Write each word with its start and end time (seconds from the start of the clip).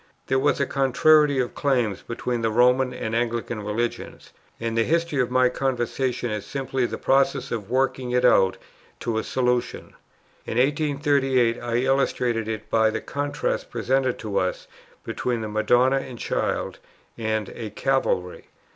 There 0.25 0.39
was 0.39 0.59
a 0.59 0.65
contrariety 0.65 1.37
of 1.37 1.53
claims 1.53 2.01
between 2.01 2.41
the 2.41 2.49
Roman 2.49 2.91
and 2.91 3.13
Anglican 3.15 3.61
religions, 3.63 4.31
and 4.59 4.75
the 4.75 4.83
history 4.83 5.19
of 5.21 5.29
my 5.29 5.47
conversion 5.47 6.31
is 6.31 6.43
simply 6.43 6.87
the 6.87 6.97
process 6.97 7.51
of 7.51 7.69
working 7.69 8.09
it 8.09 8.25
out 8.25 8.57
to 9.01 9.19
a 9.19 9.23
solution. 9.23 9.93
In 10.47 10.57
1838 10.57 11.59
I 11.59 11.75
illustrated 11.83 12.47
it 12.47 12.67
by 12.71 12.89
the 12.89 12.99
contrast 12.99 13.69
presented 13.69 14.17
to 14.17 14.39
us 14.39 14.67
between 15.03 15.41
the 15.41 15.47
Madonna 15.47 15.97
and 15.97 16.17
Child, 16.17 16.79
and 17.15 17.49
a 17.49 17.69
Calvary. 17.69 18.45